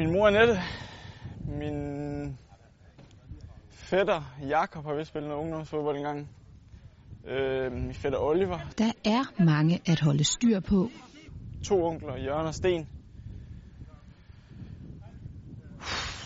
Min 0.00 0.12
mor 0.12 0.26
Annette, 0.26 0.62
min 1.46 2.38
fætter 3.70 4.22
Jakob 4.48 4.84
har 4.84 4.94
vist 4.94 5.08
spillet 5.08 5.28
noget 5.28 5.42
ungdomsfodbold 5.42 5.96
engang. 5.96 6.30
Øh, 7.26 7.72
min 7.72 7.94
fætter 7.94 8.18
Oliver. 8.18 8.58
Der 8.78 8.92
er 9.04 9.42
mange 9.44 9.80
at 9.86 10.00
holde 10.00 10.24
styr 10.24 10.60
på. 10.60 10.90
To 11.62 11.84
onkler, 11.84 12.16
Jørgen 12.16 12.46
og 12.46 12.54
Sten. 12.54 12.88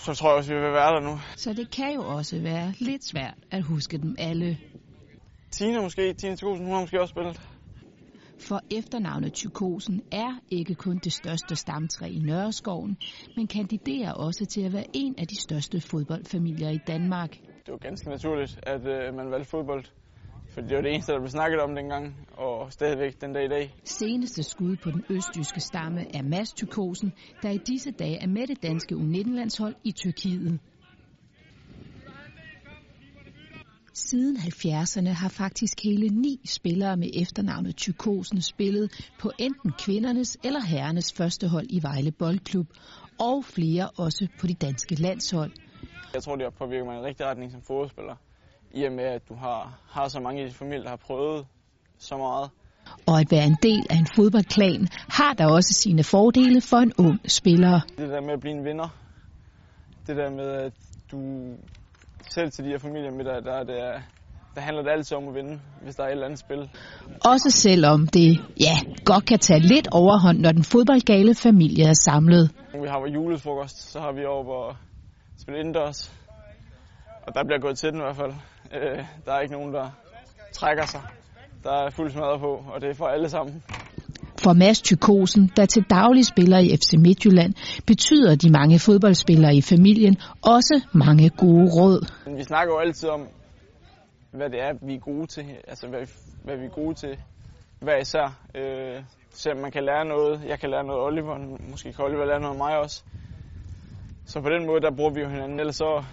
Så 0.04 0.14
tror 0.14 0.28
jeg 0.28 0.36
også, 0.36 0.54
vi 0.54 0.60
vil 0.60 0.72
være 0.72 0.94
der 0.94 1.00
nu. 1.00 1.18
Så 1.36 1.52
det 1.52 1.70
kan 1.70 1.94
jo 1.94 2.02
også 2.16 2.40
være 2.40 2.74
lidt 2.78 3.04
svært 3.04 3.38
at 3.50 3.62
huske 3.62 3.98
dem 3.98 4.16
alle. 4.18 4.58
Tina 5.50 5.80
måske, 5.80 6.12
Tina 6.12 6.34
Thykosen, 6.34 6.64
hun 6.64 6.74
har 6.74 6.80
måske 6.80 7.00
også 7.00 7.12
spillet. 7.12 7.40
For 8.48 8.60
efternavnet 8.70 9.32
Tykosen 9.32 10.02
er 10.12 10.38
ikke 10.50 10.74
kun 10.74 10.98
det 10.98 11.12
største 11.12 11.56
stamtræ 11.56 12.06
i 12.08 12.18
Nørreskoven, 12.18 12.96
men 13.36 13.46
kandiderer 13.46 14.12
også 14.12 14.46
til 14.46 14.60
at 14.60 14.72
være 14.72 14.84
en 14.92 15.14
af 15.18 15.26
de 15.26 15.36
største 15.42 15.80
fodboldfamilier 15.80 16.70
i 16.70 16.78
Danmark. 16.86 17.30
Det 17.66 17.72
var 17.72 17.78
ganske 17.78 18.08
naturligt, 18.08 18.60
at 18.62 18.86
øh, 18.86 19.14
man 19.14 19.30
valgte 19.30 19.50
fodbold. 19.50 19.84
For 20.48 20.60
det 20.60 20.76
var 20.76 20.82
det 20.82 20.92
eneste, 20.92 21.12
der 21.12 21.18
blev 21.18 21.28
snakket 21.28 21.60
om 21.60 21.74
dengang, 21.74 22.26
og 22.32 22.72
stadigvæk 22.72 23.20
den 23.20 23.32
dag 23.32 23.44
i 23.44 23.48
dag. 23.48 23.74
Seneste 23.84 24.42
skud 24.42 24.76
på 24.76 24.90
den 24.90 25.04
østjyske 25.10 25.60
stamme 25.60 26.16
er 26.16 26.22
Mads 26.22 26.52
Tykosen, 26.52 27.12
der 27.42 27.50
i 27.50 27.58
disse 27.58 27.90
dage 27.90 28.22
er 28.22 28.26
med 28.26 28.46
det 28.46 28.62
danske 28.62 28.94
U19-landshold 28.94 29.74
i 29.84 29.92
Tyrkiet. 29.92 30.60
Siden 33.96 34.36
70'erne 34.36 35.08
har 35.08 35.28
faktisk 35.28 35.84
hele 35.84 36.08
ni 36.08 36.40
spillere 36.44 36.96
med 36.96 37.10
efternavnet 37.12 37.76
Tykosen 37.76 38.42
spillet 38.42 39.10
på 39.18 39.32
enten 39.38 39.72
kvindernes 39.78 40.38
eller 40.44 40.60
herrenes 40.60 41.12
første 41.12 41.48
hold 41.48 41.66
i 41.70 41.82
Vejle 41.82 42.12
Boldklub, 42.12 42.66
og 43.20 43.44
flere 43.44 43.90
også 43.96 44.28
på 44.40 44.46
de 44.46 44.54
danske 44.54 44.94
landshold. 44.94 45.52
Jeg 46.14 46.22
tror, 46.22 46.36
det 46.36 46.44
har 46.44 46.50
påvirket 46.50 46.86
mig 46.86 46.94
i 46.94 46.98
en 46.98 47.04
rigtig 47.04 47.26
retning 47.26 47.52
som 47.52 47.62
fodboldspiller. 47.62 48.16
I 48.74 48.84
og 48.84 48.92
med, 48.92 49.04
at 49.04 49.28
du 49.28 49.34
har, 49.34 49.80
har 49.88 50.08
så 50.08 50.20
mange 50.20 50.42
i 50.42 50.44
din 50.44 50.54
familie, 50.54 50.82
der 50.82 50.88
har 50.88 50.96
prøvet 50.96 51.46
så 51.98 52.16
meget. 52.16 52.50
Og 53.06 53.20
at 53.20 53.30
være 53.30 53.46
en 53.46 53.56
del 53.62 53.86
af 53.90 53.96
en 53.96 54.08
fodboldklan 54.16 54.88
har 55.08 55.34
der 55.34 55.46
også 55.46 55.74
sine 55.74 56.04
fordele 56.04 56.60
for 56.60 56.76
en 56.76 56.92
ung 56.98 57.30
spiller. 57.30 57.80
Det 57.98 58.08
der 58.08 58.20
med 58.20 58.32
at 58.32 58.40
blive 58.40 58.54
en 58.54 58.64
vinder. 58.64 58.88
Det 60.06 60.16
der 60.16 60.30
med, 60.30 60.48
at 60.48 60.72
du 61.10 61.18
selv 62.34 62.50
til 62.50 62.64
de 62.64 62.70
her 62.70 62.78
familier 62.78 63.10
med 63.10 63.24
dig, 63.24 63.44
der, 63.44 63.64
der, 63.64 64.00
der 64.54 64.60
handler 64.60 64.82
det 64.82 64.90
altid 64.90 65.16
om 65.16 65.28
at 65.28 65.34
vinde, 65.34 65.60
hvis 65.82 65.94
der 65.96 66.02
er 66.02 66.06
et 66.06 66.12
eller 66.12 66.24
andet 66.24 66.38
spil. 66.38 66.70
Også 67.32 67.50
selvom 67.50 68.06
det, 68.06 68.30
ja, 68.66 68.76
godt 69.04 69.24
kan 69.26 69.38
tage 69.38 69.60
lidt 69.60 69.88
overhånd, 69.92 70.38
når 70.38 70.52
den 70.52 70.64
fodboldgale 70.64 71.34
familie 71.34 71.84
er 71.84 71.98
samlet. 72.08 72.44
Vi 72.82 72.88
har 72.88 72.98
vores 72.98 73.14
julefrokost, 73.14 73.92
så 73.92 74.00
har 74.00 74.12
vi 74.12 74.24
over 74.24 74.44
på 74.44 74.76
spille 75.40 75.60
indendørs. 75.60 76.12
Og 77.26 77.34
der 77.34 77.44
bliver 77.44 77.60
gået 77.60 77.78
til 77.78 77.88
den 77.92 77.98
i 77.98 78.02
hvert 78.02 78.16
fald. 78.16 78.34
Øh, 78.76 79.04
der 79.24 79.32
er 79.32 79.40
ikke 79.40 79.54
nogen, 79.54 79.72
der 79.74 79.86
trækker 80.52 80.86
sig. 80.86 81.02
Der 81.64 81.72
er 81.72 81.90
fuld 81.90 82.10
smadret 82.10 82.40
på, 82.40 82.64
og 82.72 82.80
det 82.80 82.90
er 82.90 82.94
for 82.94 83.06
alle 83.06 83.28
sammen. 83.28 83.62
For 84.44 84.52
Mads 84.52 84.82
Tykosen, 84.82 85.50
der 85.56 85.66
til 85.66 85.84
daglig 85.90 86.26
spiller 86.26 86.58
i 86.58 86.68
FC 86.76 86.92
Midtjylland, 86.98 87.52
betyder 87.86 88.36
de 88.36 88.50
mange 88.50 88.78
fodboldspillere 88.78 89.54
i 89.54 89.62
familien 89.62 90.16
også 90.42 90.80
mange 90.92 91.30
gode 91.30 91.66
råd. 91.76 92.00
Vi 92.36 92.42
snakker 92.42 92.74
jo 92.74 92.78
altid 92.78 93.08
om, 93.08 93.28
hvad 94.30 94.50
det 94.50 94.60
er, 94.66 94.72
vi 94.86 94.94
er 94.94 94.98
gode 94.98 95.26
til. 95.26 95.44
Altså, 95.68 95.88
hvad 95.88 96.00
vi, 96.00 96.06
hvad 96.44 96.56
vi 96.56 96.64
er 96.64 96.74
gode 96.82 96.94
til 96.94 97.18
hver 97.80 97.96
især. 97.96 98.26
Øh, 98.54 99.02
så 99.30 99.54
man 99.62 99.70
kan 99.70 99.84
lære 99.84 100.04
noget. 100.04 100.40
Jeg 100.48 100.60
kan 100.60 100.70
lære 100.70 100.84
noget 100.84 101.00
af 101.00 101.06
Oliver. 101.06 101.38
Måske 101.70 101.92
kan 101.92 102.04
Oliver 102.04 102.24
lære 102.24 102.40
noget 102.40 102.54
af 102.54 102.58
mig 102.58 102.78
også. 102.78 103.02
Så 104.26 104.40
på 104.40 104.48
den 104.48 104.66
måde, 104.66 104.80
der 104.80 104.90
bruger 104.96 105.10
vi 105.10 105.20
jo 105.20 105.28
hinanden. 105.28 105.60
Ellers 105.60 105.76
så 105.76 106.04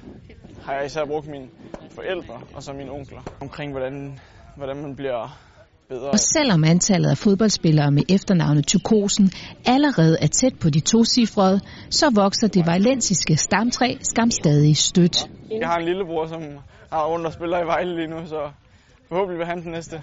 har 0.66 0.74
jeg 0.74 0.86
især 0.86 1.06
brugt 1.06 1.28
mine 1.28 1.50
forældre 1.90 2.42
og 2.56 2.64
så 2.64 2.74
mine 2.74 2.92
onkler 2.92 3.22
omkring, 3.42 3.72
hvordan, 3.72 4.20
hvordan 4.56 4.82
man 4.82 4.96
bliver. 4.96 5.51
Og 5.92 6.20
selvom 6.20 6.64
antallet 6.64 7.10
af 7.10 7.18
fodboldspillere 7.18 7.92
med 7.92 8.04
efternavnet 8.10 8.68
Tykosen 8.68 9.32
allerede 9.66 10.18
er 10.22 10.28
tæt 10.28 10.54
på 10.62 10.70
de 10.70 10.80
tocifrede, 10.80 11.60
så 11.90 12.10
vokser 12.16 12.48
det 12.48 12.66
vejlensiske 12.66 13.38
stamtræ 13.38 13.96
skam 14.02 14.32
stadig 14.32 14.78
stødt. 14.78 15.30
Jeg 15.60 15.68
har 15.68 15.78
en 15.78 15.86
lillebror, 15.86 16.28
som 16.28 16.42
har 16.92 17.00
og 17.00 17.34
spiller 17.34 17.64
i 17.64 17.66
Vejle 17.66 17.96
lige 17.96 18.08
nu, 18.08 18.28
så 18.28 18.52
forhåbentlig 19.10 19.40
vil 19.40 19.48
han 19.48 19.64
den 19.64 19.72
næste. 19.72 20.02